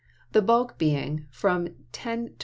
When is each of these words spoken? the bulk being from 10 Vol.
the 0.31 0.41
bulk 0.41 0.79
being 0.79 1.27
from 1.29 1.67
10 1.91 2.29
Vol. 2.29 2.35